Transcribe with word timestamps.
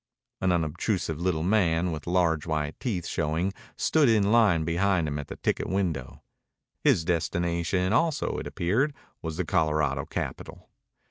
An 0.41 0.51
unobtrusive 0.51 1.21
little 1.21 1.43
man 1.43 1.91
with 1.91 2.07
large 2.07 2.47
white 2.47 2.79
teeth 2.79 3.05
showing 3.05 3.53
stood 3.77 4.09
in 4.09 4.31
line 4.31 4.65
behind 4.65 5.07
him 5.07 5.19
at 5.19 5.27
the 5.27 5.35
ticket 5.35 5.69
window. 5.69 6.23
His 6.83 7.05
destination 7.05 7.93
also, 7.93 8.39
it 8.39 8.47
appeared, 8.47 8.95
was 9.21 9.37
the 9.37 9.45
Colorado 9.45 10.05
capital. 10.05 10.71